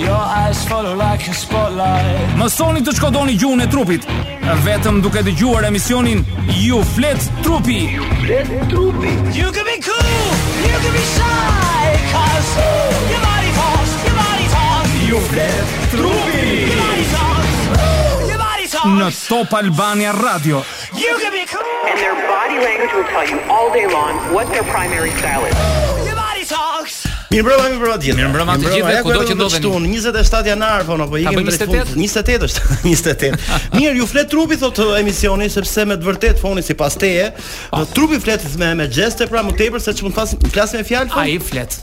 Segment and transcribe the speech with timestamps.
[0.00, 4.06] Your eyes follow like a spotlight Mësoni të shkodoni gjuhën e trupit
[4.64, 6.22] Vetëm duke të gjuhër emisionin
[6.56, 10.22] You flet trupi You flet trupi You can be cool
[10.64, 12.54] You can be shy Cause
[13.10, 17.60] Your body talks Your body talks You flet trupi Your body talks
[18.32, 20.64] Your body talks Në Top Albania Radio
[20.96, 24.48] You can be cool And their body language will tell you all day long What
[24.48, 25.79] their primary style is
[27.30, 28.18] Mirëmbrëma, mirëmbrëma të gjithë.
[28.18, 29.90] Mirëmbrëma të gjithë kudo që ndodheni.
[30.02, 31.92] 27 janar thon apo ikim drejt fundit.
[31.94, 32.64] 28 është.
[32.88, 33.48] 28.
[33.76, 37.30] Mirë, ju flet trupi thot emisioni sepse me të vërtet foni sipas teje,
[37.70, 40.88] do trupi flet me me gjeste pra më tepër se ç'mund të flasim, flasim me
[40.90, 41.18] fjalë.
[41.22, 41.78] Ai flet.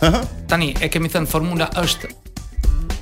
[0.52, 2.12] Tani e kemi thënë formula është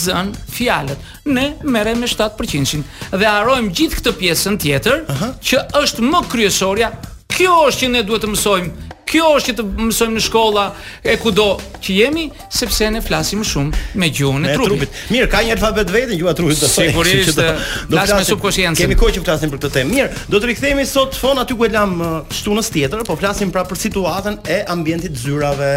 [0.00, 1.00] zën fjalët.
[1.34, 1.46] Ne
[1.76, 4.96] merrem me 7% dhe harojm gjithë këtë pjesën tjetër,
[5.44, 6.88] që është më kryesorja.
[7.30, 8.70] Kjo është që ne duhet të mësojmë
[9.10, 10.64] Kjo është që të mësojmë në shkolla
[11.02, 11.46] e kudo
[11.82, 14.84] që jemi, sepse ne flasim më shumë me gjuhën e trupit.
[14.84, 15.00] trupit.
[15.10, 16.60] Mirë, ka një alfabet vetë gjuha trupit.
[16.70, 18.78] Sigurisht, do të flasim subkonsciencë.
[18.84, 19.92] Kemi kohë që flasim për këtë temë.
[19.96, 21.96] Mirë, do të rikthehemi sot fon aty ku e lam
[22.38, 25.72] shtunës tjetër, po flasim pra për situatën e ambientit zyrave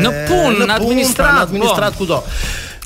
[0.00, 2.06] në punë, në pra, administratë, administratë po.
[2.06, 2.22] kudo.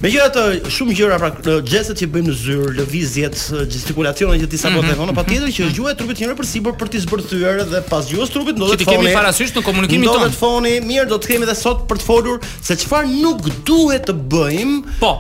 [0.05, 1.31] Megjithatë, shumë gjëra pra
[1.65, 3.39] xhestet që bëjmë në zyrë, lëvizjet,
[3.73, 5.71] gestikulacionet që disa bëjnë vonë, patjetër që mhm.
[5.79, 8.85] gjuha e trupit njëherë për për të zbërthyer dhe pas gjuhës trupit ndodhet foni.
[8.85, 10.21] Ti kemi parasysh në komunikimin tonë.
[10.21, 14.05] Ndodhet foni, mirë do të kemi edhe sot për të folur se çfarë nuk duhet
[14.11, 14.99] të bëjmë.
[15.01, 15.15] Po.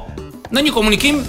[0.54, 1.24] Në një komunikim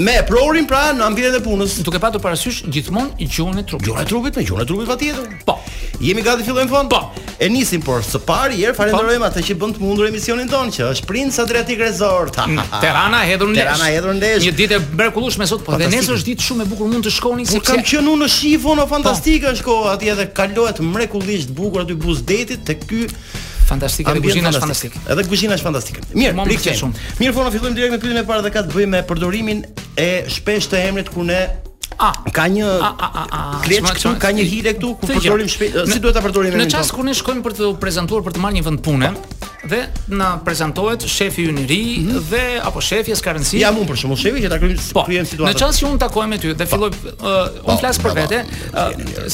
[0.00, 1.74] me prorin pra në ambientin e punës.
[1.84, 3.86] Duke patur parasysh gjithmonë i gjuhën e trupit.
[3.90, 5.34] Gjuhën e trupit, me gjuhën e trupit patjetër.
[5.46, 5.58] Po.
[6.00, 6.88] Jemi gati fillojmë fond?
[6.92, 7.02] Po.
[7.40, 9.28] E nisim por së pari herë falenderojmë po.
[9.28, 12.36] atë që bën të mundur emisionin ton, që është Prince Adriatic Resort.
[12.80, 16.30] Terana hedhur në Terana e hedhur në Një ditë mrekullueshme sot, Po dhe nesër është
[16.30, 18.90] ditë shumë e bukur mund të shkoni sepse kam qenë unë në Shifon, o po.
[18.94, 23.04] fantastike është koha aty edhe kalohet mrekullisht bukur aty buzdetit te ky
[23.72, 25.02] fantastike, edhe kuzhina është fantastike.
[25.14, 26.04] Edhe kuzhina është fantastike.
[26.18, 27.04] Mirë, prikje shumë.
[27.22, 29.64] Mirë, po fillojmë direkt me pyetjen e parë dhe ka të bëjë me përdorimin
[30.04, 31.38] e shpeshtë të emrit kur ne
[31.98, 32.66] A, ka një
[33.66, 35.78] klient këtu, ka një hile këtu ku përdorim shpejt.
[35.90, 36.62] Si duhet ta përdorim ne?
[36.64, 39.10] Në çast kur ne shkojmë për të prezantuar për të marrë një vend pune
[39.70, 42.20] dhe na prezantohet shefi ynë i ri mhm.
[42.30, 43.58] dhe apo shefja s'ka rëndësi.
[43.60, 45.50] Jam unë për shkakun shefi që ta krijojmë po, situatën.
[45.50, 46.70] Në çast që unë takoj me ty dhe po.
[46.70, 47.34] filloj po,
[47.68, 48.38] un flas për vete,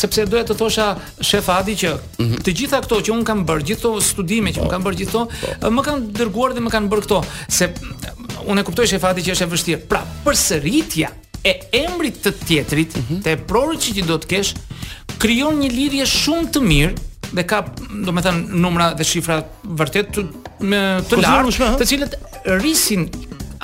[0.02, 0.86] sepse doja të thosha
[1.28, 2.40] shef Adi që mhm.
[2.42, 5.22] të gjitha këto që un kam bërë, gjithë ato studime që un kam bërë gjithto,
[5.76, 7.70] më kanë dërguar dhe më kanë bërë këto se
[8.46, 9.80] Unë e kuptoj shefati që është e vështirë.
[9.90, 11.08] Pra, përsëritja
[11.46, 13.20] e emrit të tjetrit, mm -hmm.
[13.24, 14.54] të e prorit që ti do të kesh,
[15.22, 16.92] kryon një lirje shumë të mirë,
[17.36, 17.62] dhe ka,
[18.06, 19.40] do me thënë, numra dhe shifra
[19.78, 20.24] vërtet të,
[21.10, 22.18] të po, lartë, të cilët
[22.58, 23.08] rrisin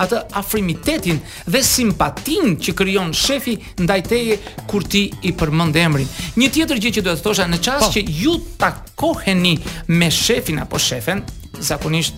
[0.02, 1.18] atë afrimitetin
[1.52, 4.38] dhe simpatin që kryon shefi ndaj teje
[4.70, 6.08] kur ti i përmend emrin.
[6.40, 7.92] Një tjetër gjë që duhet të thosha në çast po.
[7.94, 11.22] që ju takoheni me shefin apo shefen,
[11.60, 12.14] zakonisht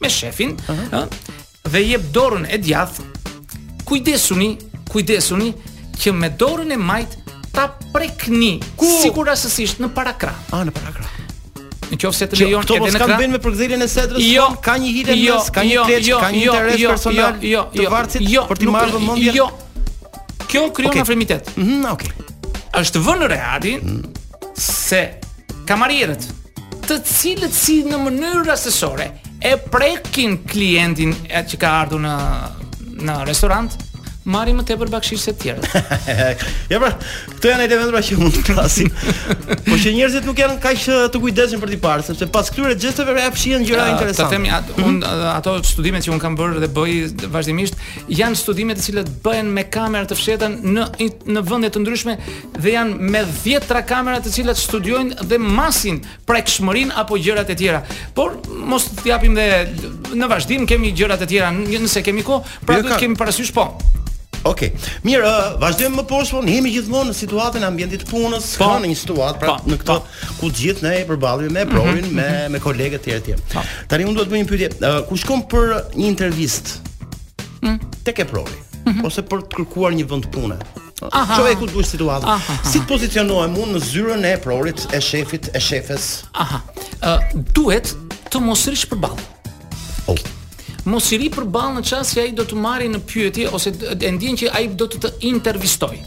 [0.00, 1.06] me shefin, uh -huh.
[1.72, 3.02] dhe jep dorën e djathtë,
[3.84, 4.50] kujdesuni
[4.92, 5.52] kujdesuni
[6.00, 7.16] që me dorën e majt
[7.52, 8.88] ta prekni Ku?
[9.32, 10.32] asësisht në parakra.
[10.52, 11.06] Ah, në parakra.
[11.88, 12.82] Në qofë se të lejon edhe në krah.
[12.84, 15.76] Këto mos kanë bënë me përgdhirin e sedrës, jo, ka një hidhen jo, ka një
[15.76, 18.60] jo, jo, ka një jo, interes jo, personal jo, jo, jo, të varcit jo, për
[18.60, 19.36] të marrë vëmendje.
[19.38, 19.46] Jo.
[20.48, 21.02] Kjo krijon okay.
[21.04, 21.50] afrimitet.
[21.56, 22.12] Mhm, mm okay.
[22.78, 24.04] Është vënë reati mm.
[24.60, 25.00] se
[25.68, 26.28] kamarierët
[26.88, 29.08] të cilët si në mënyrë asesore
[29.44, 32.16] e prekin klientin që ka ardhur në
[33.08, 33.87] në restorant, mm
[34.26, 35.94] marrim më tepër bakshish se të tjerët.
[36.72, 36.90] Ja pra,
[37.38, 38.88] këto janë elementët pra që mund të klasim.
[39.68, 40.82] Po që njerëzit nuk janë kaq
[41.14, 44.26] të kujdesshëm për të parë, sepse pas këtyre xhesteve ja fshihen gjëra interesante.
[44.26, 44.90] Ta themi atë, mhm.
[44.90, 47.78] un ato studimet që un kam bërë dhe bëj vazhdimisht,
[48.20, 50.88] janë studime të cilat bëhen me kamera të fshehta në
[51.38, 52.18] në vende të ndryshme
[52.58, 57.82] dhe janë me 10 kamera të cilat studiojnë dhe masin prekshmërinë apo gjërat e tjera.
[58.14, 59.48] Por mos të japim dhe
[60.18, 63.54] në vazhdim kemi gjërat e tjera, nëse kemi kohë, pra do jo, të kemi parasysh
[63.56, 63.70] po.
[64.48, 64.64] Ok,
[65.04, 68.56] Mirë, uh, vazhdojmë më poshtë, po jemi gjithmonë në situatën e ambientit të punës, pa,
[68.56, 68.68] po.
[68.72, 69.82] ka në një situatë pra pa, po, në po.
[69.82, 72.14] këtë ku të gjithë ne e përballemi me provën mhm.
[72.16, 73.42] me me kolegët e tjerë të jem.
[73.90, 76.94] Tani unë do të bëj një pyetje, uh, ku shkon për një intervistë?
[77.68, 77.76] Mm.
[78.08, 79.06] Tek e provi, mm -hmm.
[79.10, 80.56] ose për të kërkuar një vend pune?
[80.98, 82.40] Ço e ku do të situata.
[82.64, 86.24] Si të pozicionohem unë në zyrën e prorit, e shefit, e shefes?
[86.32, 86.60] Aha.
[87.00, 87.94] Ë uh, duhet
[88.32, 89.22] të mos rish përballë.
[90.06, 90.28] Oh
[90.88, 94.12] mos i ri përballë në çast që ai do të marrë në pyetje ose e
[94.14, 96.00] ndjen që ai do të të intervistojë.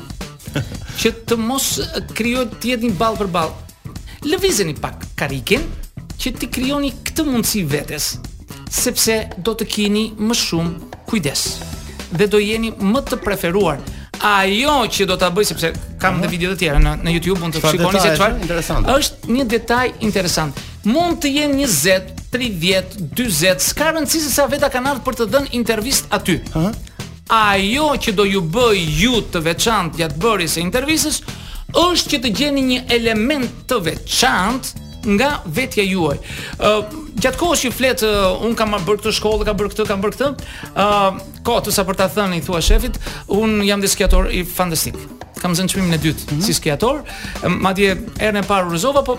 [1.01, 1.67] që të mos
[2.17, 3.55] krijoj të jetë një ballë ballë.
[4.27, 5.63] Lëvizeni pak karikin
[6.21, 8.19] që ti krijoni këtë mundësi vetes,
[8.69, 10.73] sepse do të keni më shumë
[11.09, 11.41] kujdes
[12.17, 13.79] dhe do jeni më të preferuar
[14.21, 15.69] ajo që do ta bëj sepse
[16.01, 19.45] kam dhe video të tjera në në YouTube mund të shikoni se çfarë Është një
[19.55, 20.59] detaj interesant.
[20.87, 25.27] Mund të jenë 20, 30, 40, s'ka rëndësi se sa veta kanë ardhur për të
[25.33, 26.35] dhënë intervistë aty.
[26.57, 26.69] Ëh.
[27.37, 31.21] Ajo që do ju bëj ju të veçantë gjatë bërjes së intervistës
[31.81, 36.19] është që të gjeni një element të veçantë nga vetja juaj.
[36.61, 40.01] Ë uh, gjatë që flet uh, un kam bërë këtë shkollë, kam bërë këtë, kam
[40.03, 40.47] bërë këtë.
[40.77, 42.99] Ë uh, ko, të sa për ta thënë i thua shefit,
[43.33, 44.97] un jam diskiator i fantastik.
[45.41, 46.45] Kam zënë çmimin e dytë mm -hmm.
[46.45, 47.01] si skiator,
[47.49, 49.17] madje erën e parë Rozova, po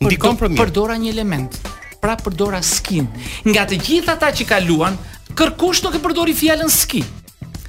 [0.00, 0.60] ndikon për mirë.
[0.62, 1.50] Përdora një element.
[2.00, 3.06] Pra përdora skin.
[3.44, 4.98] Nga të gjithë ata që kaluan,
[5.34, 7.04] kërkush nuk e përdori fjalën ski.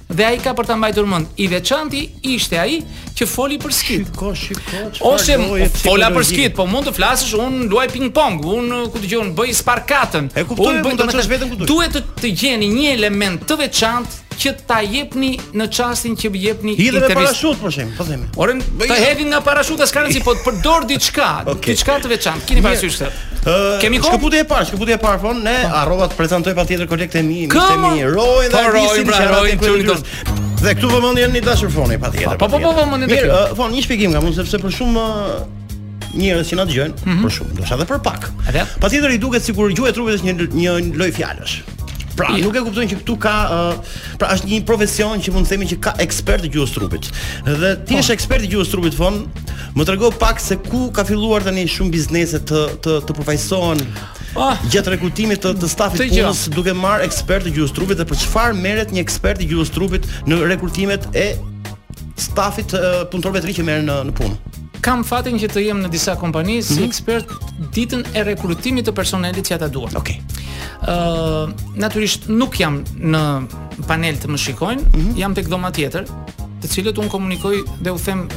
[0.10, 2.84] Dhe ai ka për ta mbajtur mend, i veçantë ishte ai
[3.14, 4.10] që foli për skit.
[4.14, 5.10] Shiko, shiko.
[5.14, 5.36] Ose
[5.82, 9.54] fola për skit, po mund të flasësh un luaj ping pong, un ku të bëj
[9.62, 10.32] sparkatën.
[10.64, 11.70] Un bëj të çosh vetëm ku duhet.
[11.70, 16.74] Duhet të të gjeni një element të veçantë që ta jepni në çastin që jepni
[16.74, 16.80] interes.
[16.80, 18.26] Hidhe me parashut për po shemb, po themi.
[18.82, 21.28] të ta hedhin nga parashuta s'kanë si po të përdor diçka,
[21.68, 22.48] diçka të veçantë.
[22.50, 23.12] Keni parasysh këtë?
[23.84, 24.32] Kemi kohë.
[24.42, 25.76] e parë, çkuputi e parë fon, po, ne po.
[25.84, 30.02] arrova të prezantoj patjetër kolektë mi, mi, mi, roj dhe disi, roj,
[30.64, 32.38] Dhe këtu vëmend janë një dashur foni patjetër.
[32.40, 33.12] Po po po po mendoj.
[33.12, 35.04] Mirë, fon një shpjegim kam unë sepse për shumë
[36.16, 37.24] njerëz që na dëgjojnë, mhm.
[37.26, 38.30] për shumë, do edhe për pak.
[38.86, 41.58] Patjetër i duket sikur gjuhë e trupit është një një lloj fjalësh.
[42.14, 42.44] Pra, yeah.
[42.46, 45.68] nuk e kuptojnë që këtu ka, uh, pra është një profesion që mund të themi
[45.74, 47.08] që ka ekspertë gjuhës trupit.
[47.50, 47.98] Dhe ti po.
[48.00, 48.14] je oh.
[48.14, 49.18] ekspert i gjuhës trupit fon,
[49.76, 53.82] më trego pak se ku ka filluar tani shumë biznese të të të përfaqësohen
[54.40, 54.58] Ah.
[54.72, 56.54] gjatë rekrutimit të, të stafit të punës gjo.
[56.58, 60.40] duke marr ekspertë gjuhës trupit dhe për çfarë merret një ekspert i gjuhës trupit në
[60.50, 61.34] rekrutimet e
[62.18, 64.60] stafit uh, punëtorëve të ri që merren në, në punë.
[64.84, 66.88] Kam fatin që të jem në disa kompani si mm -hmm.
[66.88, 67.30] ekspert
[67.78, 69.96] ditën e rekrutimit të personelit që ata duan.
[69.98, 70.20] Okej.
[70.20, 70.20] Okay.
[70.94, 71.50] Uh,
[71.80, 73.22] natyrisht nuk jam në
[73.88, 75.18] panel të më shikojnë, mm -hmm.
[75.18, 76.04] jam tek dhoma tjetër,
[76.62, 78.28] të cilët un komunikoj dhe u them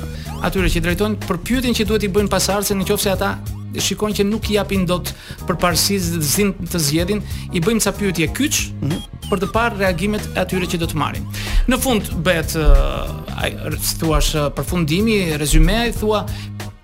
[0.43, 3.38] atyre që drejtojnë për pyetjen që duhet i bëjnë pasardhës nëse ata
[3.82, 5.11] shikojnë që nuk i japin dot
[5.49, 7.23] përparësi zin të zgjedhin,
[7.56, 9.20] i bëjmë ca pyetje kyç mm -hmm.
[9.31, 11.26] për të parë reagimet e atyre që do të marrin.
[11.69, 16.26] Në fund bëhet eh, ai uh, thua uh, përfundimi, rezume ai thua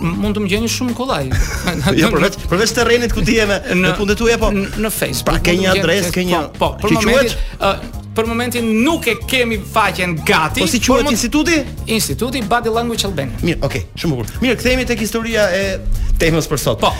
[0.00, 1.22] mund të më gjeni shumë kollaj.
[2.02, 4.48] jo përveç përveç terrenit ku ti je me në punë tuaj apo
[4.84, 5.24] në Facebook.
[5.28, 9.58] Pra ke një adresë, ke një po, po, për momentin për momentin nuk e kemi
[9.72, 10.62] faqen gati.
[10.64, 11.14] Po si quhet mund...
[11.16, 11.58] instituti?
[11.92, 13.40] Instituti Body Language Albania.
[13.44, 14.38] Mirë, okay, shumë bukur.
[14.44, 15.64] Mirë, kthehemi tek historia e
[16.20, 16.80] temës për sot.
[16.86, 16.92] Po.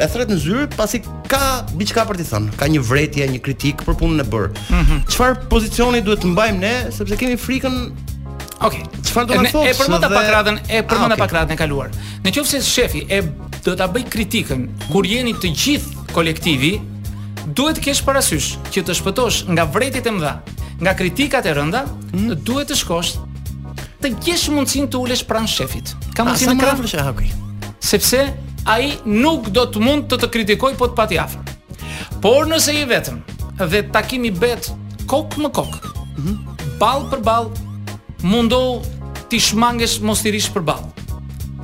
[0.00, 3.84] e thret në zyrë, pasi ka diçka për të thënë, ka një vretje, një kritik
[3.86, 4.50] për punën e bërë.
[4.52, 5.48] Qëfar mm -hmm.
[5.48, 7.88] pozicioni duhet të mbajmë ne, sepse kemi frikën
[8.64, 9.70] Okej, çfarë do të thotë?
[9.70, 10.08] Është për dhe...
[10.14, 11.88] pak radhën, e përmenda ah, pak radhën e kaluar.
[12.24, 13.18] Në qoftë se shefi e
[13.64, 16.74] do ta bëj kritikën kur jeni të gjithë kolektivi,
[17.56, 20.32] duhet të kesh parasysh që të shpëtosh nga vretit e mëdha,
[20.84, 22.32] nga kritikat e rënda, mm.
[22.44, 23.14] duhet të shkosh
[24.04, 25.94] të gjesh mundësinë të ulesh pranë shefit.
[26.14, 27.32] Ka mundësi të krahësh ha okay.
[27.84, 28.20] Sepse
[28.68, 31.52] ai nuk do të mund të të kritikoj po të pati afër.
[32.24, 33.22] Por nëse i vetëm
[33.70, 34.68] dhe takimi bet
[35.10, 35.80] kok më kok.
[36.20, 37.44] Mm Ball për ball
[38.26, 38.80] mundohu
[39.30, 40.82] ti shmangesh mos i rish për ball.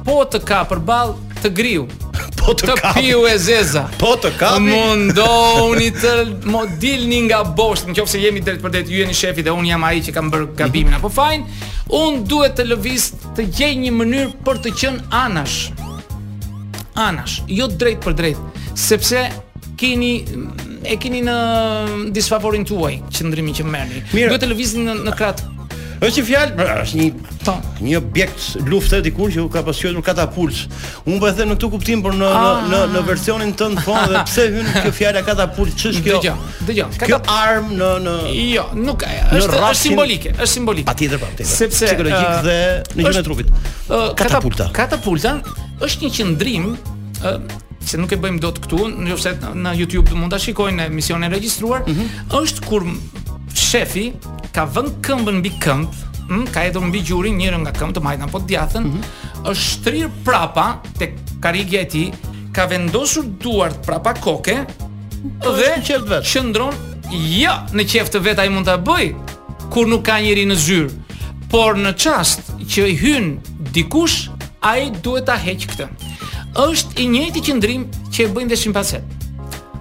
[0.07, 1.87] Po të ka për ball të griu.
[2.41, 3.03] Po të, të kapi.
[3.05, 3.85] piu e zeza.
[4.01, 4.63] Po të kapi.
[4.69, 6.15] Mundoni të
[6.51, 9.85] mo dilni nga bosht, nëse jemi drejt për drejt, ju një shefi dhe un jam
[9.87, 10.95] ai që kam bërë gabimin.
[10.95, 11.03] Mhm.
[11.03, 11.45] Apo fajin,
[12.01, 15.61] un duhet të lëviz të gjej një mënyrë për të qënë anash.
[17.01, 19.25] Anash, jo drejt për drejt, sepse
[19.81, 20.17] keni
[20.85, 21.35] e keni në
[22.17, 24.03] disfavorin tuaj qëndrimin që merrni.
[24.13, 25.39] Duhet të lëvizni në, në krah
[26.00, 27.07] Është një fjalë, pra, është një
[27.45, 27.75] ta, po.
[27.85, 30.62] një objekt lufte diku që ka pasqyrtuar katapult.
[31.04, 32.92] Unë po e them në këtë kuptim, por në në në ah.
[32.95, 36.19] në versionin tënd fond dhe pse hyn kjo fjalë katapult ç'është kjo?
[36.25, 37.00] Dëgjoj, dëgjoj.
[37.04, 38.14] Kjo arm në në
[38.49, 40.88] Jo, nuk është, është simbolike, është simbolike.
[40.88, 41.52] Patjetër, patjetër.
[41.52, 43.52] Sepse psikologjik eh, dhe në gjuhën e trupit.
[43.76, 44.71] Eh, katapulta.
[44.80, 45.35] Katapulta
[45.85, 46.71] është një qendrim
[47.28, 47.40] eh,
[47.90, 51.85] se nuk e bëjmë dot këtu, nëse në YouTube mund ta shikojnë emisionin e regjistruar,
[51.85, 52.37] mhm.
[52.40, 52.88] është kur
[53.61, 54.12] shefi
[54.54, 55.99] ka vën këmbën mbi këmb,
[56.30, 59.49] hm, ka hedhur mbi gjurin njërin nga këmbët e majtën, po djathën, mm -hmm.
[59.50, 60.66] është shtrir prapa
[60.99, 62.09] tek karigja e tij,
[62.52, 66.25] ka vendosur duart prapa koke për po dhe qeft vet.
[66.25, 66.73] Qëndron
[67.40, 69.14] jo në qeft vet ai mund ta bëj
[69.71, 70.90] kur nuk ka njëri në zyrë.
[71.50, 73.40] Por në çast që i hyn
[73.75, 74.28] dikush,
[74.62, 75.87] ai duhet ta heq këtë.
[76.54, 79.02] Është i njëjti qendrim që e bëjnë dhe shimpancet.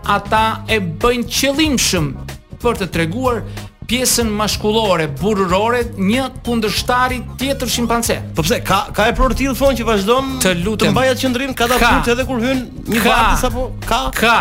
[0.06, 2.14] Ata e bëjnë qëllimshëm
[2.62, 3.44] për të treguar
[3.90, 8.20] pjesën maskullore burrore një kundërshtari tjetër shimpanze.
[8.38, 10.90] Po pse ka ka e për tillë thonë që vazhdon të lutem.
[10.90, 12.62] Të mbajë qendrim ka dashur edhe kur hyn
[12.94, 14.02] një vakt apo ka?
[14.20, 14.36] Ka.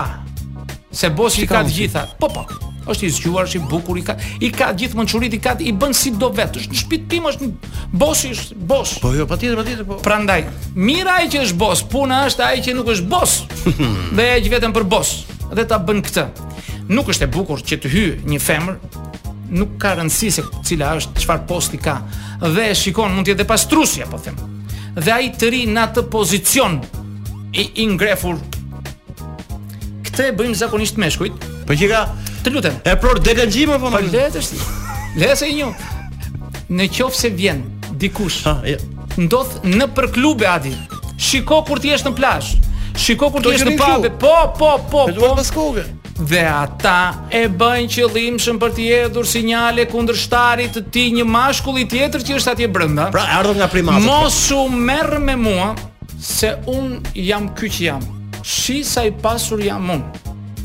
[0.92, 2.04] Se boshi ka të gjitha.
[2.20, 2.44] Po po
[2.88, 4.14] është i zgjuar, është i bukur, i ka
[4.46, 6.54] i ka gjithë mençurit, i ka i bën si do vet.
[6.56, 8.92] Është në shtëpi tim, është një bos, është bos.
[9.02, 9.98] Po jo, patjetër, patjetër, po.
[10.04, 13.34] Prandaj, mira ai që është bos, puna është ai që nuk është bos.
[14.16, 15.10] dhe ai që vetëm për bos.
[15.52, 16.24] Dhe ta bën këtë.
[16.96, 19.04] Nuk është e bukur që të hyjë një femër
[19.54, 21.96] nuk ka rëndësi se cila është çfarë posti ka
[22.44, 24.38] dhe shikon mund të jetë pastrusja po them
[24.98, 26.78] dhe ai të ri në atë pozicion
[27.54, 28.38] i, ngrefur
[30.06, 32.02] këtë e bëjmë zakonisht meshkujt po që ka
[32.44, 34.44] të lutem e pror dhe më apo më le të
[35.22, 35.72] le se një
[36.78, 37.64] në qoftë se vjen
[38.00, 38.78] dikush ha, ah, ja.
[39.16, 40.74] ndodh në për klube aty
[41.16, 42.54] shiko kur ti je në plazh
[42.98, 44.08] Shiko kur ti jesh në pabe.
[44.18, 45.04] Po, po, po.
[45.06, 45.86] po, po, po, po, po
[46.18, 52.38] dhe ata e bën qëllimshëm për të hedhur sinjale kundërshtarit të një mashkulli tjetër që
[52.40, 53.06] është atje brenda.
[53.14, 54.02] Pra, ardhur nga primata.
[54.02, 55.70] Mos u merr me mua
[56.18, 58.04] se un jam ky që jam.
[58.42, 60.02] Shi sa i pasur jam un.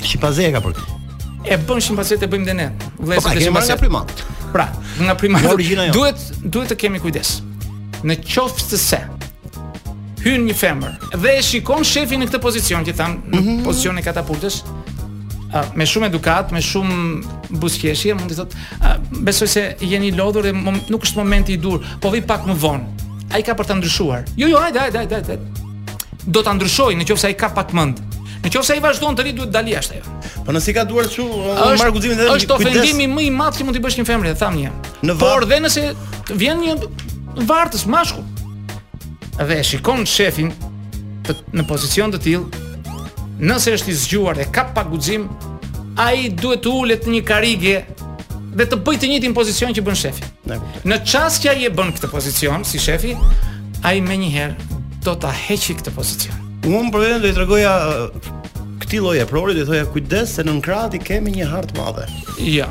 [0.02, 1.00] Shi e ka për këtë.
[1.46, 2.68] E bën shimpazet e bëjmë dhe ne.
[2.98, 3.70] Vlezë po, pra, të shimpazet.
[3.70, 4.24] Nga primat.
[4.54, 4.68] Pra,
[5.06, 5.44] nga primat.
[5.94, 7.38] duhet, duhet të kemi kujdes.
[8.04, 9.00] Në qoftë të se,
[10.26, 13.64] hynë një femër dhe e shikon shefi në këtë pozicion, që thamë, në mm -hmm.
[13.64, 14.62] pozicion e katapultës,
[15.78, 18.94] me shumë edukat, me shumë buzëqeshi, mund të thotë,
[19.28, 23.10] besoj se jeni lodhur dhe nuk është momenti i dur, po vi pak më vonë.
[23.34, 24.26] Ai ka për ta ndryshuar.
[24.38, 25.94] Jo, jo, hajde, hajde, hajde, hajde.
[26.36, 28.02] Do ta ndryshoj nëse ai ka pak mend.
[28.44, 30.02] Nëse ai vazhdon rritë, duhet dali ajo.
[30.46, 31.26] Po nëse ka duar çu
[31.80, 34.38] marr guximin dhe është ofendimi më i madh që mund të bësh një femër, e
[34.42, 34.74] tham një.
[35.10, 35.88] Në Por dhe nëse
[36.42, 36.76] vjen një
[37.50, 38.28] vartës mashkull.
[39.40, 40.52] Dhe shikon shefin
[41.26, 42.64] të, në pozicion të tillë,
[43.42, 45.26] nëse është i zgjuar dhe ka pak guxim,
[46.00, 47.78] ai duhet të ulet një karige
[48.54, 50.30] dhe të bëjë të njëjtin pozicion që bën shefi.
[50.86, 53.16] Në çast që ai e bën këtë pozicion si shefi,
[53.88, 54.70] ai menjëherë
[55.08, 56.48] do ta heqë këtë pozicion.
[56.70, 58.28] Unë për vetëm do i tregoja uh,
[58.84, 62.06] këtij lloji eprorit, i thoja kujdes se nën krati kemi një hart të madhe.
[62.46, 62.70] Jo.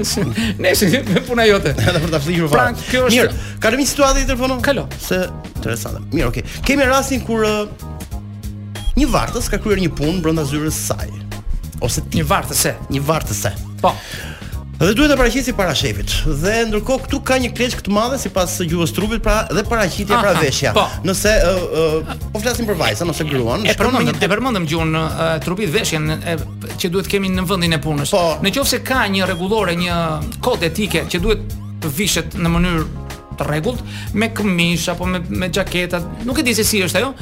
[0.64, 1.76] ne si me puna jote.
[1.84, 2.72] Edhe për ta fllihur fare.
[2.72, 3.20] Frank, kjo është.
[3.20, 4.64] Mirë, ka një situatë telefonon?
[4.66, 4.88] Kalo.
[5.04, 5.22] Se
[5.52, 6.02] interesante.
[6.16, 6.48] Mirë, okay.
[6.66, 7.60] Kemi rastin kur uh,
[8.98, 11.14] një vartës ka kryer një punë brenda zyrës së saj.
[11.86, 12.18] Ose ti.
[12.18, 13.54] një vartëse, një vartëse.
[13.82, 13.92] Po.
[14.78, 16.12] Dhe duhet të paraqitesi para shefit.
[16.38, 20.34] Dhe ndërkohë këtu ka një kleshk të madhe sipas gjuhës trupit, pra dhe paraqitje pra
[20.38, 20.70] veshja.
[20.76, 20.84] Po.
[21.06, 21.58] Nëse uh,
[22.02, 26.14] uh, po flasim për vajza, nëse gruan, e përmendëm, e përmendëm gjuhën uh, trupit, veshjen
[26.18, 26.46] uh,
[26.78, 28.14] që duhet të kemi në vendin e punës.
[28.14, 28.22] Po.
[28.42, 29.98] Në qoftë se ka një rregullore, një
[30.46, 32.86] kod etike që duhet të vishet në mënyrë
[33.38, 33.82] të rregullt
[34.18, 37.12] me këmishë apo me me xhaketat, nuk e di se si është ajo,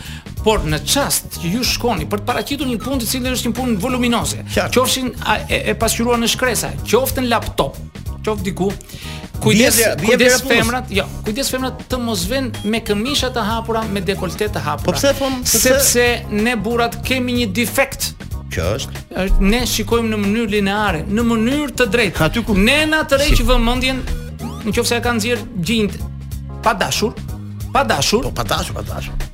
[0.46, 3.54] por në çast që ju shkoni për të paraqitur një punë të cilën është një
[3.58, 4.44] punë voluminoze,
[4.76, 7.78] qofshin e, e pasqyruar në shkresa, qoftë në laptop,
[8.22, 8.68] qoftë diku,
[9.42, 14.54] kujdes kujdes femrat, jo, kujdes femrat të mos vënë me këmisha të hapura, me dekoltet
[14.54, 14.86] të hapura.
[14.86, 18.12] Po pse po sepse ne burrat kemi një defekt
[18.54, 22.22] që është ne shikojmë në mënyrë lineare, në mënyrë të drejtë.
[22.28, 23.48] Aty ku ne na të rreqë si.
[23.50, 24.04] vëmendjen,
[24.70, 25.98] nëse ka nxjerr gjinjt
[26.62, 27.18] pa dashur,
[27.74, 29.26] pa dashur, po pa dashur, pa dashur.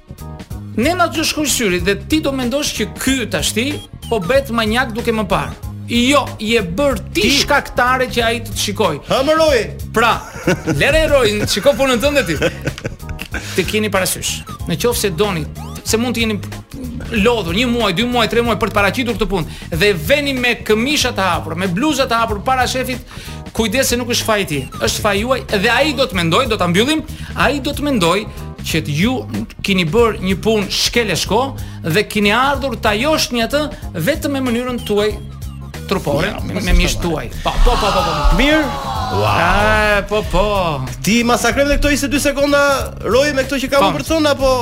[0.76, 3.64] Ne na të shkoj syri dhe ti do mendosh që ky tashti
[4.09, 5.52] po bet manjak duke më parë.
[5.93, 8.95] Jo, je bër ti, shkaktare që ai të të shikoj.
[9.09, 9.62] Hëmëroi.
[9.93, 10.12] Pra,
[10.81, 12.38] lere heroin, shiko punën tënde ti.
[13.52, 14.31] Të keni parasysh.
[14.71, 15.43] Në qoftë se doni,
[15.85, 16.38] se mund të jeni
[17.21, 20.55] lodhur një muaj, dy muaj, tre muaj për të paraqitur këtë punë dhe veni me
[20.64, 23.02] këmisha të hapur, me bluzat të hapur para shefit,
[23.57, 24.62] kujdes se nuk është faji ti.
[24.81, 27.05] Është faji juaj dhe ai do të mendoj, do ta mbyllim,
[27.37, 28.23] ai do të mendoj
[28.66, 29.12] që të ju
[29.66, 31.40] kini bërë një punë shkele shko
[31.85, 33.62] dhe kini ardhur ta josh një atë
[34.07, 35.11] vetëm me mënyrën tuaj
[35.90, 37.26] trupore, ja, me mish tuaj.
[37.42, 38.61] Po, po, po, po, po, Mirë.
[39.12, 39.26] Wow.
[39.28, 40.45] A, po, po.
[41.04, 42.61] Ti masakrem dhe këto 22 sekonda
[43.04, 43.90] roje me këto që kam po.
[43.99, 44.52] për thonë, apo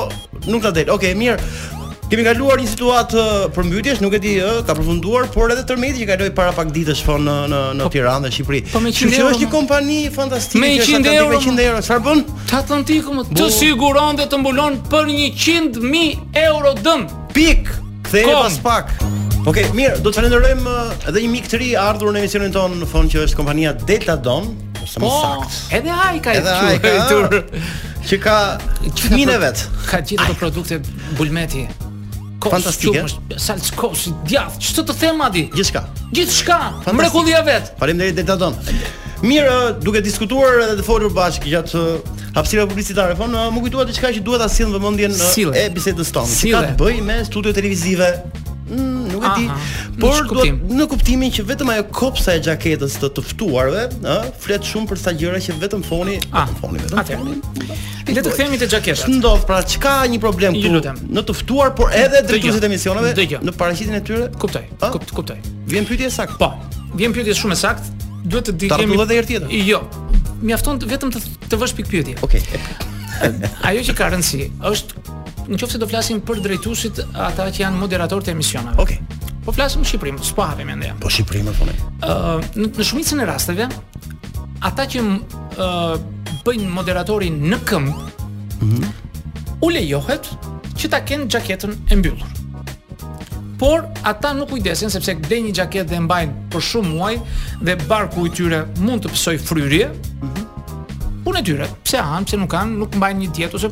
[0.51, 0.89] nuk ta del.
[0.91, 1.79] Okej, okay, mirë.
[2.11, 3.21] Kemi kaluar një situatë
[3.55, 7.05] përmbytyesh, nuk e di, ë, ka përfunduar, por edhe tërmeti që kaloi para pak ditësh
[7.07, 8.59] fon në në në po- Tiranë dhe Shqipëri.
[8.73, 9.15] Po me 100 euro.
[9.29, 10.59] Që është një kompani fantastike.
[10.59, 11.31] Me 100 euro.
[11.31, 12.23] Me 100 euro, çfarë bën?
[12.49, 17.05] Të Atlantikun të, të siguron dhe të mbulon për 100.000 euro dëm.
[17.31, 17.69] Pik.
[18.09, 18.91] Kthehemi pas pak.
[19.47, 20.73] Ok, mirë, do të falenderojmë
[21.13, 24.17] edhe një mik të ri ardhur në emisionin tonë në fond që është kompania Delta
[24.19, 24.49] Don,
[24.83, 25.63] ose më po, saktë.
[25.79, 26.91] Edhe ai ka edhe ai ka
[28.09, 28.35] që ka
[28.99, 29.63] fëmin e vet.
[29.87, 30.81] Ka gjithë ato produkte
[31.15, 31.63] bulmeti
[32.49, 33.03] fantastike.
[33.37, 35.43] Salcos djath, ç'të të them madi?
[35.53, 35.83] Gjithçka.
[36.13, 36.57] Gjithçka.
[36.95, 37.73] Mrekullia vet.
[37.79, 38.55] Faleminderit Delta Don.
[39.21, 44.09] Mirë, duke diskutuar edhe të folur bashkë gjatë uh, hapësirave publicitare, po më kujtuat diçka
[44.15, 46.31] që duhet ta sill në vëmendjen uh, e bisedës tonë.
[46.31, 46.55] Sile.
[46.63, 48.07] Ka të bëjë me studio televizive.
[48.71, 50.01] Mm, nuk e di.
[50.01, 54.15] Por në, duat, në kuptimin që vetëm ajo kopsa e xhaketës të të ftuarve, ë,
[54.41, 57.21] flet shumë për sa gjëra që vetëm foni, ah, vetëm foni, vetëm atër.
[57.21, 57.73] foni.
[58.15, 59.07] Le të themi te xhaketat.
[59.17, 60.93] Ndodh pra çka një problem këtu.
[61.15, 64.29] Në të ftuar, por edhe drejtuesit e emisioneve në paraqitjen e tyre.
[64.41, 64.65] Kuptoj.
[65.15, 65.39] kuptoj.
[65.67, 66.37] Vjen pyetja saktë.
[66.37, 66.53] Po.
[66.97, 67.97] Vjen pyetja shumë saktë.
[68.25, 68.97] Duhet të di kemi.
[69.01, 69.49] edhe herë tjetër.
[69.69, 69.81] Jo.
[70.41, 72.15] Mjafton vetëm të të vësh pikë pyetje.
[72.25, 72.41] Okej.
[73.69, 75.20] Ajo që ka rëndësi është
[75.51, 78.79] në qoftë se do flasim për drejtuesit ata që janë moderatorët e emisioneve.
[78.79, 78.99] Okej.
[78.99, 79.19] Okay.
[79.41, 80.91] Po flasim në Shqipërim, s'po hapem ende.
[81.01, 81.77] Po Shqipërim më ne?
[82.05, 83.67] Ë në shumicën e rasteve
[84.69, 85.71] ata që ë
[86.45, 88.91] bëjnë moderatorin në këmbë, mm -hmm.
[89.65, 90.29] u lejohet
[90.77, 92.29] që ta kenë xhaketën e mbyllur.
[93.61, 97.15] Por ata nuk kujdesin sepse blejnë një xhaketë dhe mbajnë për shumë muaj
[97.65, 99.89] dhe barku i tyre mund të psoj fryrje.
[100.21, 100.45] Mm -hmm.
[101.25, 103.69] Punë tyre, pse han, pse nuk kanë, nuk mbajnë një dietë ose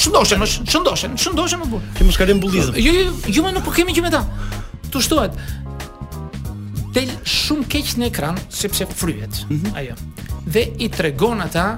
[0.00, 1.86] shëndoshen, shëndoshen, shëndoshen më burr.
[1.96, 2.78] Ti mos bullizëm.
[2.84, 4.22] Jo, jo, jo, më nuk po kemi gjë me ta.
[4.90, 5.36] Tu shtohet.
[6.94, 9.44] Del shumë keq në ekran sepse fryhet.
[9.50, 9.76] Mm -hmm.
[9.78, 9.94] Ajo.
[10.52, 11.68] Dhe i tregon ata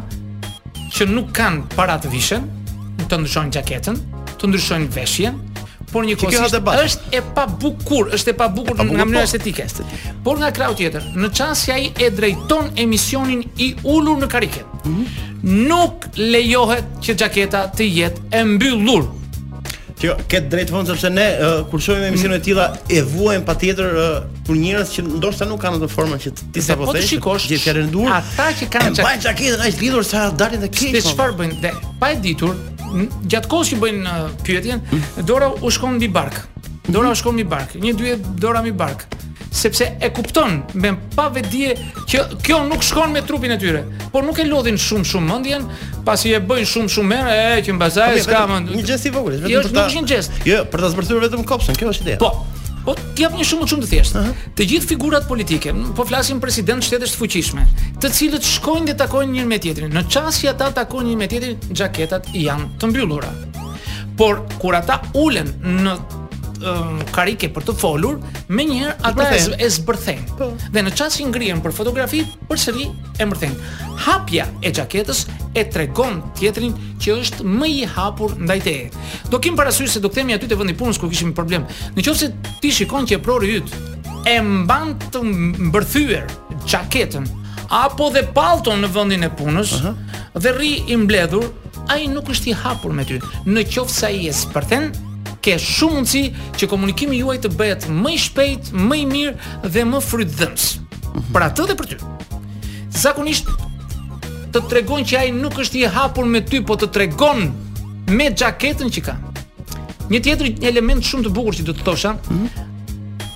[0.94, 2.42] që nuk kanë para të vishën,
[3.08, 3.96] të ndryshojnë xhaketën,
[4.38, 5.34] të ndryshojnë veshjen,
[5.92, 9.68] por një kohë është e pabukur, është e pabukur pa nga mënyra estetike.
[10.24, 14.76] Por nga krau tjetër, në çast se ai e drejton emisionin i ulur në kariket.
[14.84, 15.64] Mm -hmm.
[15.72, 19.04] Nuk lejohet që xhaketa të jetë e mbyllur.
[20.02, 22.46] Kjo ket drejt vonë sepse ne uh, kur shohim emisione të mm.
[22.48, 26.60] tilla e vuajm patjetër uh, për njerëz që ndoshta nuk kanë atë formën që ti
[26.62, 26.86] sapo thënë.
[26.86, 28.08] Po të shikosh rendur.
[28.18, 30.90] Ata që kanë xhaketë, ai lidhur sa dalin te kish.
[30.96, 31.70] Ti çfarë bëjnë?
[32.00, 32.54] Pa e ditur,
[33.00, 35.06] gjatë kohës që bëjnë uh, pyetjen, mm.
[35.28, 36.42] Dora u shkon mbi bark.
[36.92, 37.10] Dora mm.
[37.10, 37.76] u shkon mbi bark.
[37.80, 39.08] Një dy Dora mbi bark
[39.52, 41.74] sepse e kupton me pa vedje
[42.08, 45.66] që kjo nuk shkon me trupin e tyre, por nuk e lodhin shumë shumë mendjen,
[46.06, 49.36] pasi e bëjnë shumë shumë merë, e që mbazaj okay, s'ka Një gest i vogël,
[49.42, 49.68] vetëm jo, për ta.
[49.68, 50.40] Jo, nuk është një gest.
[50.48, 52.22] Jo, për ta zbërthyer vetëm kopsën, kjo është ideja.
[52.24, 52.30] Po,
[52.84, 54.20] Po të jap një shumë shumë të thjeshtë.
[54.20, 54.46] Uh -huh.
[54.58, 57.64] Të gjithë figurat politike, po flasim president shtetësh të fuqishme,
[58.02, 59.92] të cilët shkojnë dhe takojnë njëri me tjetrin.
[59.94, 63.32] Në që ata takojnë njëri me tjetrin, xhaketat janë të mbyllura.
[64.18, 65.94] Por kur ata ulen në
[66.64, 68.18] um, karike për të folur,
[68.52, 69.26] më njëherë ata
[69.58, 70.26] e, zbërthejnë.
[70.38, 70.50] Po.
[70.74, 72.86] Dhe në çast që ngrihen për fotografi, përsëri
[73.20, 73.70] e mbërthejnë.
[74.06, 75.24] Hapja e xhaketës
[75.58, 78.90] e tregon tjetrin që është më i hapur ndaj teje.
[79.32, 81.66] Do kim parasysh se do kthehemi aty te vendi punës ku kishim problem.
[81.98, 83.76] Nëse ti shikon që e prori yt
[84.30, 85.22] e mban të
[85.68, 86.28] mbërthyer
[86.62, 87.24] xhaketën
[87.72, 90.20] apo dhe palton në vendin e punës uh -huh.
[90.38, 91.46] dhe rri i mbledhur,
[91.88, 93.18] ai nuk është i hapur me ty.
[93.46, 94.92] Në qoftë se ai e spërthen,
[95.42, 96.20] ke shumë mundësi
[96.60, 100.66] që komunikimi juaj të bëhet më i shpejt, më i mirë dhe më frytëdhënës.
[101.34, 101.98] Për atë dhe për ty.
[103.02, 103.50] Zakonisht
[104.54, 107.48] të tregon që ai nuk është i hapur me ty, po të tregon
[108.12, 109.16] me xhaketën që ka.
[110.12, 112.14] Një tjetër element shumë të bukur që do të thosha,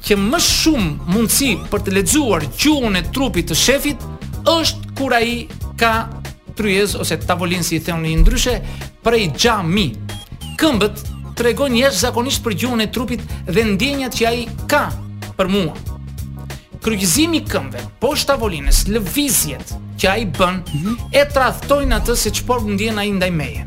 [0.06, 4.04] që më shumë mundësi për të lexuar gjuhën e trupit të shefit
[4.52, 5.48] është kur ai
[5.80, 5.94] ka
[6.56, 8.60] tryez ose tavolinë si i thonë ndryshe
[9.04, 9.88] prej xhami.
[10.56, 13.22] Këmbët të regon njështë zakonisht për gjuhën e trupit
[13.52, 14.86] dhe ndjenjat që a i ka
[15.38, 15.74] për mua.
[16.86, 20.96] i këmve, poshtë tavolinës, lëvizjet që a i bën, mm -hmm.
[21.12, 23.66] e trahtojnë atë se që por ai a i ndaj meje.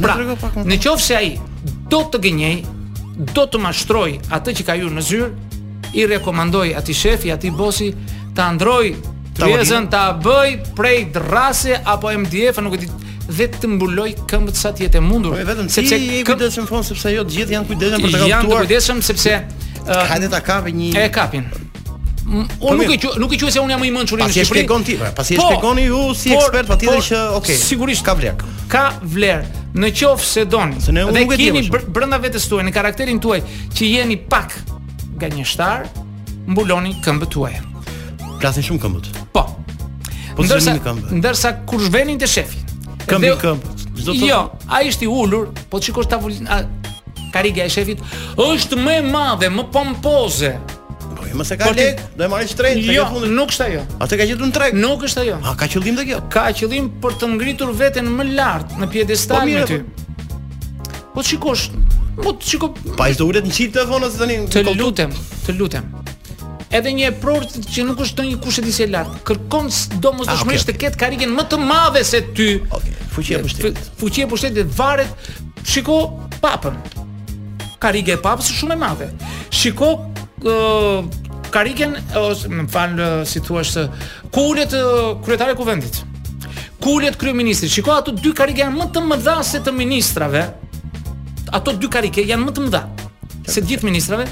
[0.00, 0.16] Pra,
[0.64, 1.38] në, qofë se a i
[1.90, 2.64] do të gënjej,
[3.34, 5.28] do të mashtroj atë që ka ju në zyrë,
[5.94, 7.94] i rekomandoj ati shefi, ati bosi,
[8.34, 8.94] të androj
[9.38, 12.86] të vjezën, të bëj prej drase apo MDF, nuk e ti
[13.38, 15.36] vetë mbuloj këmbët sa të jetë e mundur.
[15.38, 18.14] Po vetëm sepse ti je i kujdesshëm fon sepse jo të gjithë janë kujdesshëm për
[18.14, 18.30] të kaptuar.
[18.34, 19.34] Janë të kujdesshëm sepse
[19.86, 21.46] uh, ta kapin një E kapin.
[22.30, 24.36] Unë nuk e quaj nuk e quaj se unë jam më i mençur në Shqipëri.
[24.36, 27.56] Pasi e shpjegon ti, pasi e po, shpjegon ju si ekspert patjetër që okay.
[27.58, 28.50] Sigurisht ka vlerë.
[28.70, 29.58] Ka vlerë.
[29.80, 31.64] Në qoftë se doni, se ne unë keni
[31.94, 33.38] brenda vetes tuaj, në karakterin tuaj
[33.78, 34.54] që jeni pak
[35.20, 35.86] gënjeshtar,
[36.50, 37.62] mbuloni këmbët tuaja.
[38.40, 39.10] Plasin shumë këmbët.
[39.34, 39.46] Po.
[40.36, 40.76] Po ndërsa
[41.14, 42.59] ndërsa kur zhvenin te shefi,
[43.10, 43.40] këmbë dhe...
[43.42, 43.78] këmbë.
[44.00, 44.40] Çdo të Jo,
[44.72, 46.48] ai ishte ulur, po çikosh tavolinë.
[46.50, 46.60] A...
[47.34, 48.00] Kariga e shefit
[48.42, 50.48] është më e madhe, më pompoze.
[51.14, 51.84] Po më se ka Por do
[52.24, 53.28] e marrë shtrejt tek jo, fundi.
[53.36, 53.82] Nuk është ajo.
[54.02, 54.74] Atë ka qenë në treg.
[54.82, 55.36] Nuk është ajo.
[55.46, 56.18] A ka qëllim të kjo?
[56.32, 59.78] Ka qëllim për të ngritur veten më lart në po, piedestal me ty.
[59.84, 61.68] Po, po shikosh,
[62.18, 62.98] po shikoj.
[62.98, 64.40] Pa të ulet një çift telefon ose tani.
[64.50, 65.14] Të lutem,
[65.46, 65.86] të lutem.
[66.74, 69.20] Edhe një epror që nuk është ndonjë kush e di se lart.
[69.26, 69.70] Kërkon
[70.02, 70.98] domosdoshmërisht ah, okay, okay.
[70.98, 72.50] të ketë karigen më të madhe se ty.
[72.74, 72.96] Okay.
[73.10, 73.78] Fuqia pushtetit.
[73.98, 75.08] Fuqia pushtetit varet
[75.64, 75.98] shiko
[76.40, 76.76] papën.
[77.82, 79.06] Karike e papës është shumë e madhe.
[79.50, 79.90] Shiko
[80.46, 81.02] uh,
[81.52, 83.86] karigen ose më fal uh, si thua se
[84.34, 86.02] kulet uh, kryetare kuvendit.
[86.80, 87.70] Kulet kryeministri.
[87.72, 90.44] Shiko ato dy karike janë më të mëdha se të ministrave.
[91.56, 92.84] Ato dy karike janë më të mëdha
[93.50, 94.26] se të gjithë ministrave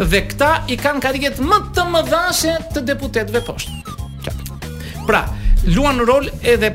[0.00, 5.04] dhe këta i kanë kariget më të mëdha se të deputetëve poshtë.
[5.06, 5.20] Pra,
[5.76, 6.72] luan rol edhe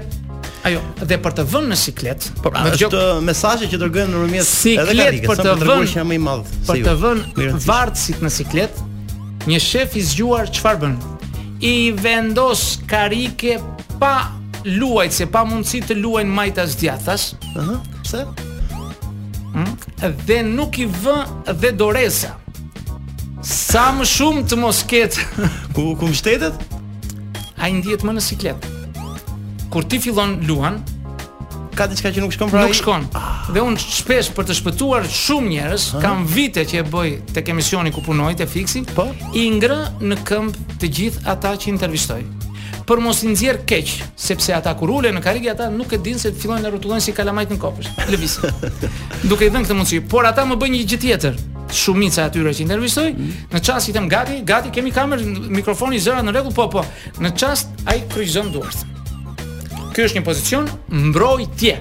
[0.64, 4.50] Ajo, dhe për të vënë në siklet, por pra, është jo- mesazhi që dërgojnë nëpërmjet
[4.74, 8.82] edhe për, të vënë që më i madh, për të vënë vartësit në siklet,
[9.50, 10.98] një shef i zgjuar çfarë bën?
[11.64, 13.56] I vendos karike
[14.02, 14.12] pa
[14.66, 17.30] luajt se pa mundësi të luajnë majtas djathas.
[17.56, 17.70] Ëh,
[18.04, 18.24] pse?
[18.28, 19.72] Ëh, hm?
[20.28, 21.16] dhe nuk i vë
[21.62, 22.34] dhe doresa.
[23.48, 25.24] Sa më shumë të mos ketë
[25.78, 27.48] ku ku mbështetet?
[27.64, 28.70] Ai ndihet më në siklet
[29.70, 30.82] kur ti fillon luan
[31.78, 32.66] ka diçka që nuk shkon pra.
[32.68, 33.06] Nuk shkon.
[33.16, 33.46] Ah.
[33.54, 37.94] Dhe un shpesh për të shpëtuar shumë njerëz, kam vite që e bëj tek emisioni
[37.96, 39.80] ku punoj te fiksi po i ngrë
[40.10, 42.22] në këmb të gjithë ata që intervistoj.
[42.90, 46.18] Për mos i nxjerr keq, sepse ata kur ulën në karrige ata nuk e din
[46.20, 47.92] se të fillojnë të rrotullojnë si kalamajt në kopës.
[48.10, 48.36] Lëviz.
[49.30, 51.38] Duke i dhënë këtë mundësi, por ata më bëjnë një gjë tjetër.
[51.70, 53.42] Shumica e atyre që intervistoj, mm.
[53.54, 56.86] në çast i them gati, gati kemi kamerë, mikrofoni zërat në rregull, po po.
[57.22, 58.88] Në çast ai kryqëzon duart
[60.00, 60.68] ky është një pozicion
[61.12, 61.72] mbrojtje.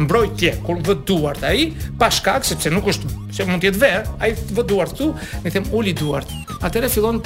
[0.00, 1.66] Mbrojtje kur vë duart ai
[2.00, 5.08] pa shkak sepse nuk është se mund të jetë verë, ai vë duart këtu,
[5.44, 6.32] ne them uli duart.
[6.64, 7.18] Atëherë fillon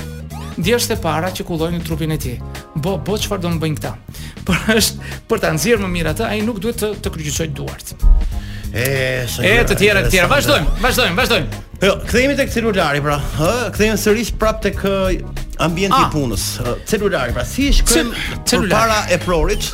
[0.57, 2.35] djeshtë e para që kullojnë në trupin e tij.
[2.83, 3.95] Bo, bo çfarë do të bëjnë këta?
[4.51, 7.95] Por është për ta nxjerrë më mirë atë, ai nuk duhet të të kryqëzoj duart.
[8.75, 8.91] E,
[9.23, 10.29] e të tjera të tjera.
[10.35, 11.63] Vazdojmë, vazdojmë, vazdojmë.
[11.85, 13.21] Jo, kthehemi tek celulari pra.
[13.39, 14.83] Ë, kthehemi sërish prap tek
[15.63, 16.51] ambienti i punës.
[16.91, 19.71] Celulari pra, si shkruajmë përpara e prorit?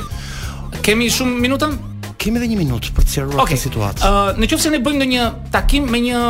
[0.85, 1.69] Kemi shumë minuta?
[2.21, 3.57] Kemi edhe 1 minutë për të sqaruar okay.
[3.59, 4.03] këtë situatë.
[4.07, 4.51] Okej.
[4.57, 6.21] Uh, në ne bëjmë ndonjë takim me një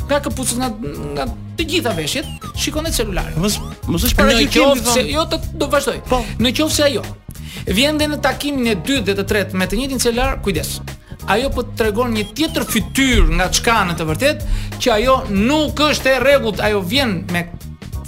[0.07, 0.69] nga kapucë nga
[1.17, 1.25] nga
[1.57, 2.27] të gjitha veshjet,
[2.61, 3.39] shikon edhe celularin.
[3.41, 3.57] Mos
[3.89, 6.03] mos është para gjithë, jo të do vazhdoj.
[6.11, 6.21] Po.
[6.39, 7.05] Në qofë se ajo
[7.67, 10.79] vjen në takimin e dytë dhe të tretë me të njëjtin celular, kujdes.
[11.29, 14.45] Ajo po të tregon një tjetër fytyrë nga çka në të vërtet,
[14.81, 17.47] që ajo nuk është e rregullt, ajo vjen me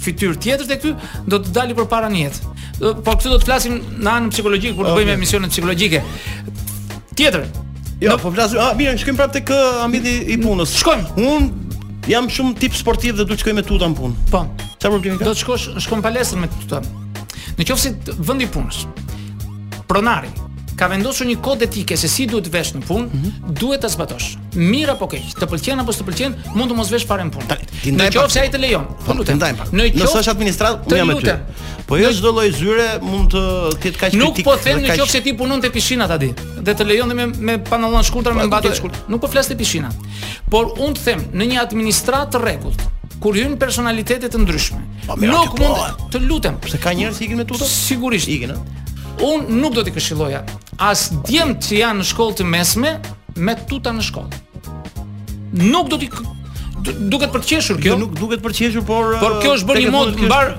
[0.03, 0.95] fytyrë tjetër te ky,
[1.29, 2.53] do të dali përpara një jetë.
[3.05, 4.97] Por këtu do të flasim në anën psikologjik kur okay.
[5.03, 6.01] bëjmë emisione psikologjike.
[7.13, 7.45] Tjetër,
[8.01, 10.73] Jo, po flas, a mirë, shkojmë prapë tek uh, ambienti i punës.
[10.79, 11.27] Shkojmë.
[11.27, 11.49] Un
[12.09, 14.25] jam shumë tip sportiv dhe duhet shkoj me tuta në punë.
[14.31, 14.43] Po.
[14.79, 15.29] Çfarë problemi ka?
[15.29, 16.81] Do të shkosh, shkon palestër me tuta.
[17.59, 18.85] Në qoftë se vendi punës.
[19.89, 20.31] Pronari,
[20.83, 23.51] ka vendosur një kod etike se si duhet vesh në punë, mm -hmm.
[23.59, 24.33] duhet ta zbatosh.
[24.55, 27.59] Mirë apo keq, të pëlqen apo s'të pëlqen, mund të mos vesh fare në punë.
[27.97, 28.85] Në qoftë se ai të lejon.
[28.87, 29.39] Po, po lutem.
[29.71, 31.37] Në qoftë se është administrator, unë jam me
[31.87, 33.43] Po jo çdo lloj zyre mund të
[33.83, 34.21] ketë kaq kritik.
[34.23, 37.15] Nuk po them në qoftë se ti punon te pishina ta ditë, dhe të lejon
[37.15, 38.99] me me pantallon shkurtër me po, mbatë të shkurtër.
[39.07, 39.89] Nuk po flas te pishina.
[40.51, 42.81] Por unë të them, në një administrator të rregullt
[43.21, 44.81] kur hyn personalitete të ndryshme.
[45.07, 45.75] Po, nuk mund
[46.11, 47.65] të lutem, pse ka njerëz që ikin me tutë?
[47.87, 48.61] Sigurisht ikin, ëh.
[49.29, 50.41] Un nuk do t'i këshilloja
[50.79, 52.93] as djemë që janë në shkollë të mesme
[53.37, 54.45] me tuta në shkollë.
[55.69, 56.09] Nuk do t'i
[56.83, 57.93] duket për të qeshur kjo.
[57.93, 60.49] Jo, nuk duket për të qeshur, por Por uh, kjo është bërë një mod mbar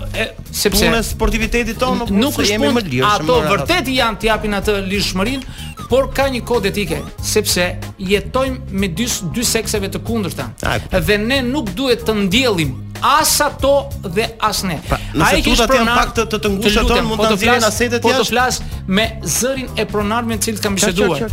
[0.56, 3.08] sepse puna sportivitetit tonë po nuk është punë më lirshëm.
[3.26, 5.58] Ato vërtet janë të japin atë lirshmërinë,
[5.90, 7.66] por ka një kod etike, sepse
[8.00, 10.48] jetojmë me dy dy sekseve të kundërta.
[10.94, 12.72] Dhe ne nuk duhet të ndjellim
[13.04, 14.78] as ato dhe as ne.
[14.88, 18.00] Pra, nëse tutat janë pak të të, të ngushtë mund po të nxjerrin asetet jashtë.
[18.00, 18.60] Po të flas
[18.96, 21.26] me zërin e pronarëve të cilët kanë biseduar.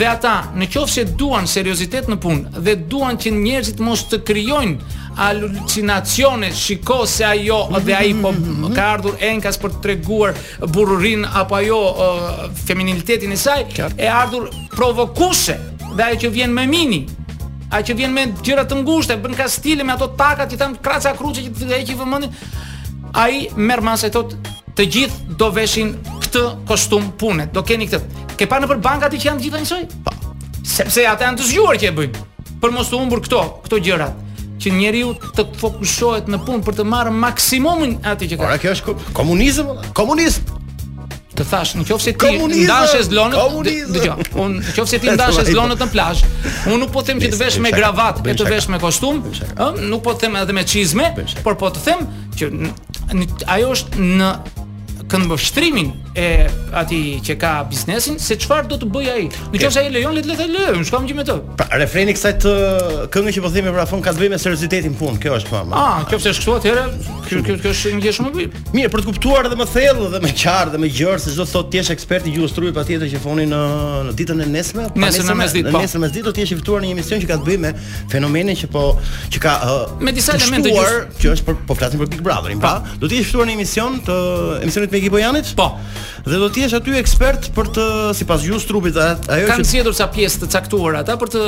[0.00, 4.18] Dhe ata, në qoftë se duan seriozitet në punë dhe duan që njerëzit mos të
[4.32, 8.72] krijojnë alucinacione, shiko se ajo dhe ai po mhm.
[8.74, 10.34] ka ardhur enkas për të treguar
[10.74, 12.30] bururin apo ajo uh,
[12.66, 13.68] feminilitetin e saj,
[14.00, 15.58] e ardhur provokuese
[15.92, 17.04] dhe ajo që vjen me mini,
[17.72, 21.14] a që vjen me gjëra të ngushta, bën stile me ato takat që thon kraca
[21.16, 22.34] kruçe që të heqi vëmendin.
[23.16, 24.34] Ai merr masë tot
[24.76, 27.46] të gjithë do veshin këtë kostum pune.
[27.52, 28.28] Do keni këtë.
[28.36, 29.80] Ke pa nëpër bankat që janë të gjitha njësoj?
[30.04, 30.34] Po.
[30.68, 32.22] Sepse ata janë të zgjuar që e bëjnë.
[32.62, 34.20] Për mos të humbur këto, këto gjërat
[34.62, 38.46] që njeriu të fokusohet në punë për të marrë maksimumin atë që ka.
[38.50, 40.51] Ora, kjo është komunizëm, komunizëm
[41.42, 44.16] të thash nëse ti ndanshe zlonët, dëgjoj.
[44.38, 46.24] Unë nëse ti ndanshe zlonët në plazh,
[46.70, 49.22] unë nuk po them që të vesh me gravat, e të vesh me kostum,
[49.54, 51.10] ëh, nuk po them edhe me çizme,
[51.42, 52.06] por po të them
[52.38, 52.50] që
[53.56, 54.32] ajo është në
[55.12, 56.24] këndvështrimin e
[56.76, 59.24] ati që ka biznesin se çfarë do të bëj ai.
[59.52, 61.34] Në qoftë se ai lejon le të thë lejon, unë shkam gjë me të.
[61.58, 62.52] Pra, refreni kësaj të
[63.12, 65.60] këngë që po themi para fon ka të bëjë me seriozitetin punë, kjo është po.
[65.76, 66.84] Ah, nëse është kështu atëherë,
[67.26, 68.64] kjo kjo kjo është një gjë shumë e bukur.
[68.78, 71.46] Mirë, për të kuptuar edhe më thellë dhe më qartë dhe më gjerë se çdo
[71.52, 73.62] thotë ti është ekspert i gjuhës trupi patjetër që foni në
[74.08, 75.68] në ditën e nesme, pa nesër në mesditë.
[75.68, 76.06] Në nesër po.
[76.06, 77.74] në do të jesh i ftuar në një emision që ka të bëjë me
[78.14, 78.86] fenomenin që po
[79.32, 82.74] që ka uh, me disa elemente gjuhë, që është po flasim për Big Brotherin, pra,
[82.86, 82.96] pa.
[83.00, 84.16] Do të jesh i ftuar në emision të
[84.64, 85.48] emisionit me Ekipojanit?
[85.58, 85.66] Po.
[86.30, 89.56] Dhe do të jesh aty ekspert për të sipas gjus trupit a, ajo Kanë që
[89.56, 91.42] kanë sjellur sa pjesë të caktuara ata për të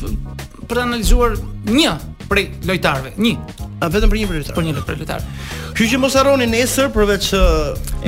[0.00, 1.36] për të analizuar
[1.68, 1.92] një
[2.30, 3.68] prej lojtarëve, një.
[3.84, 4.54] A vetëm për një për lojtar.
[4.56, 5.24] Për një për lojtar.
[5.76, 7.26] Kështu që mos harroni nesër përveç